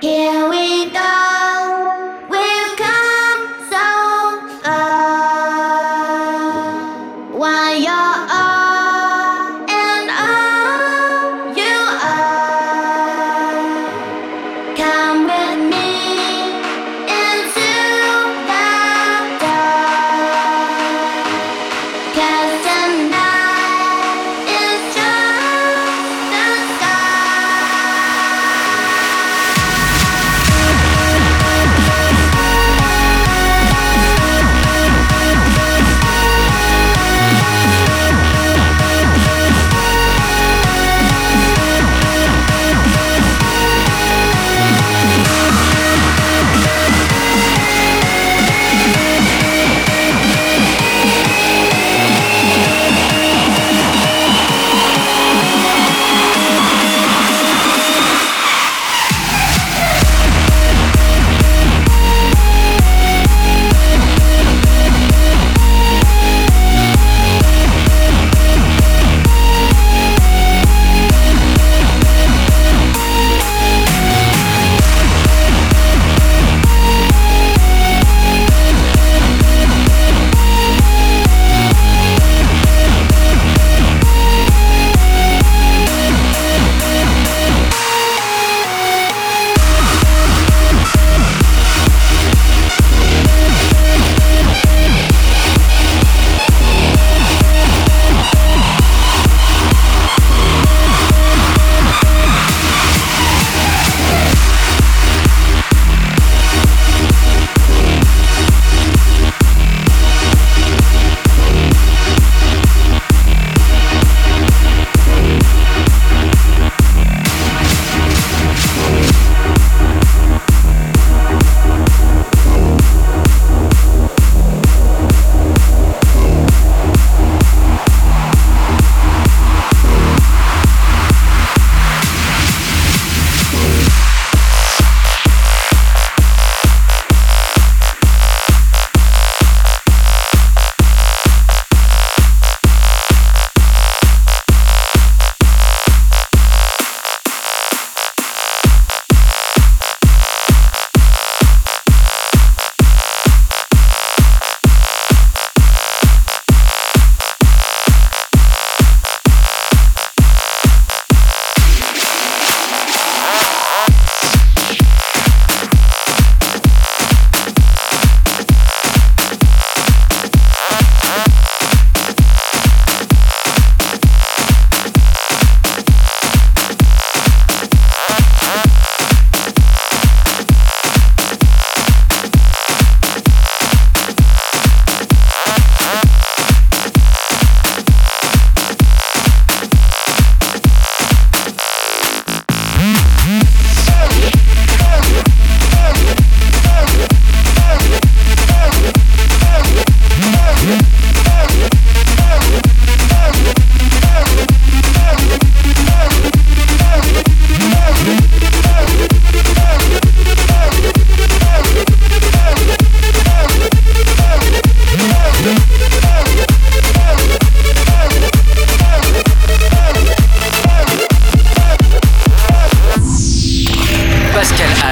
Here 0.00 0.48
we 0.48 0.57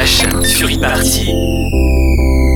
sur 0.07 0.71
e 0.71 2.56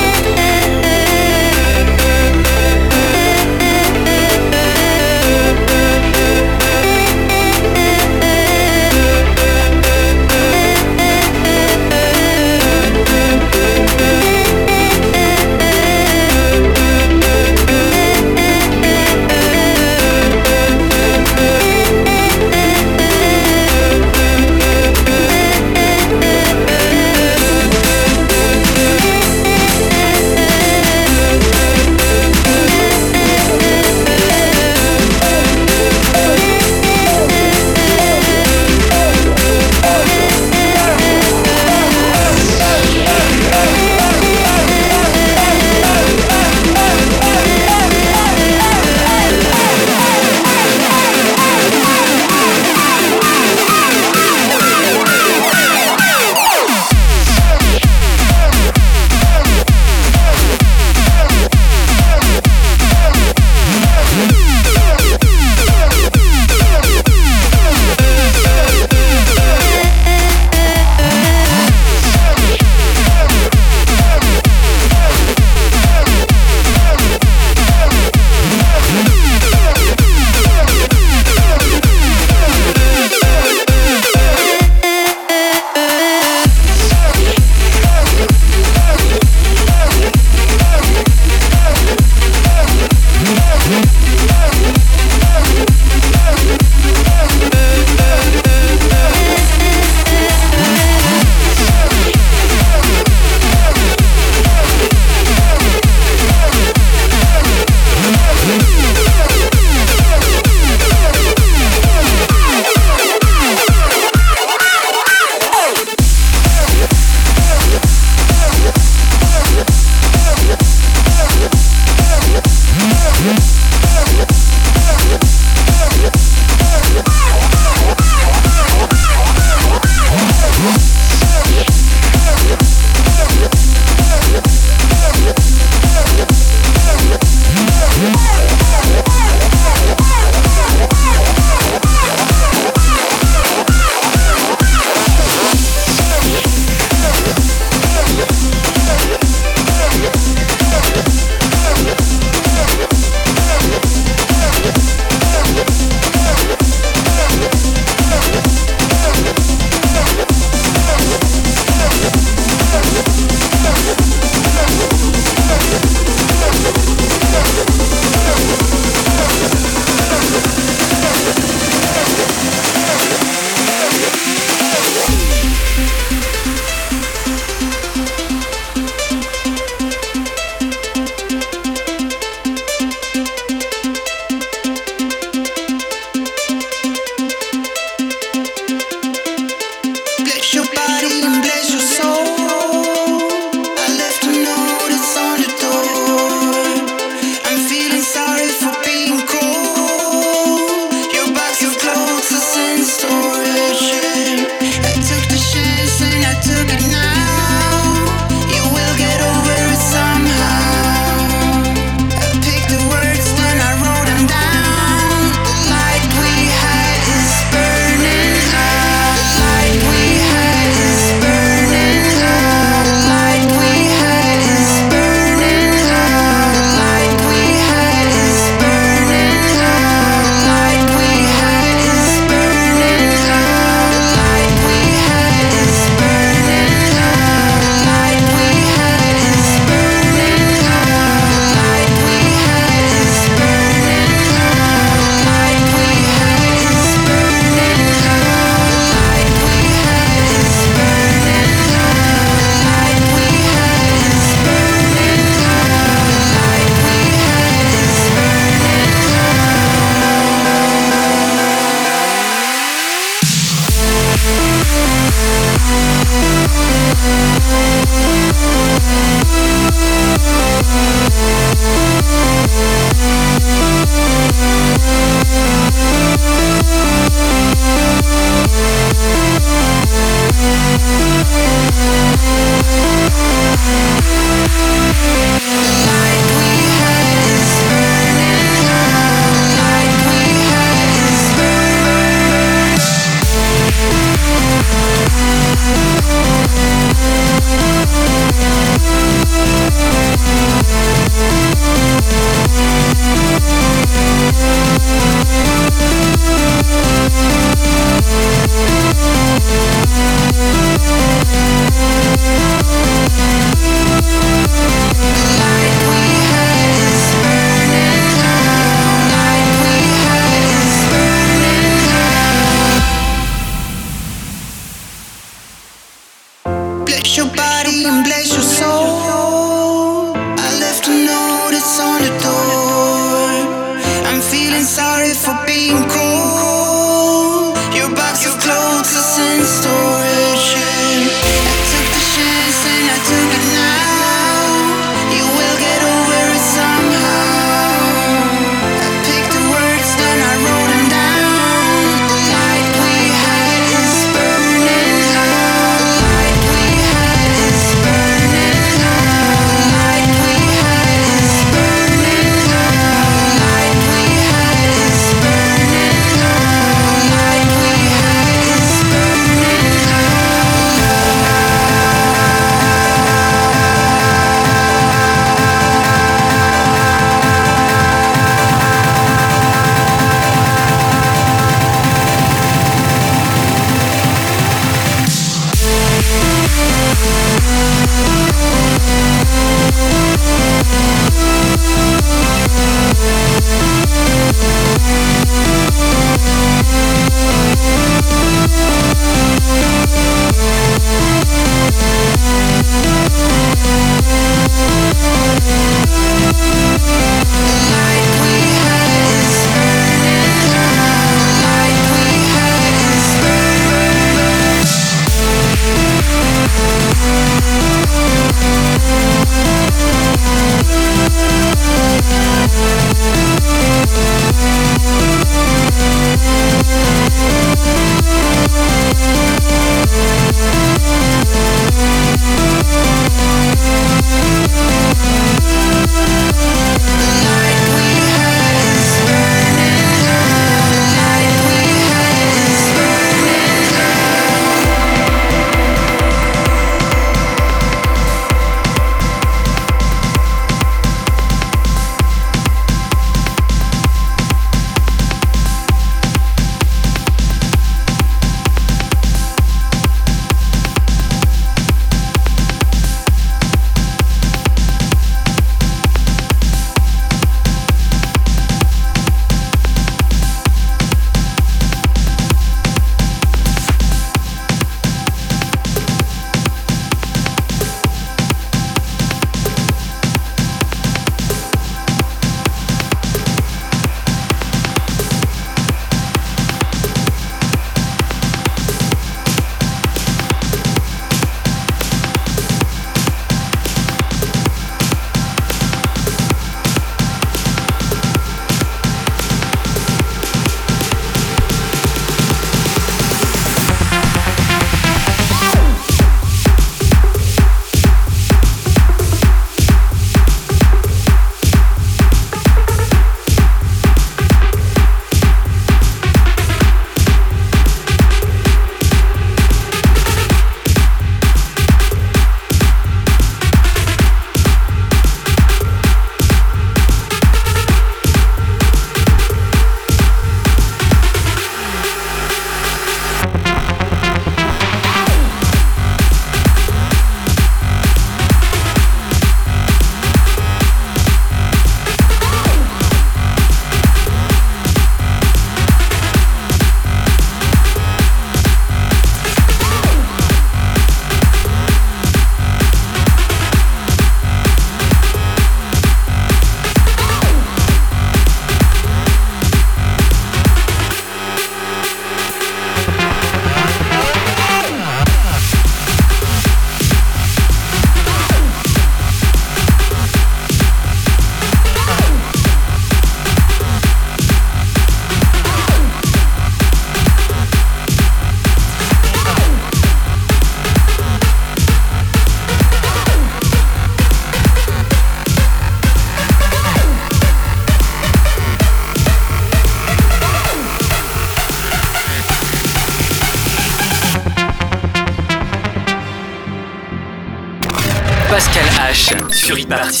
sur 599.71 600.00